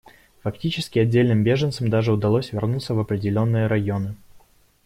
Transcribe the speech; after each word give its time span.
Фактически 0.41 0.97
отдельным 0.97 1.43
беженцам 1.43 1.87
даже 1.91 2.11
удалось 2.11 2.53
вернуться 2.53 2.95
в 2.95 2.99
определенные 2.99 3.67
районы. 3.67 4.15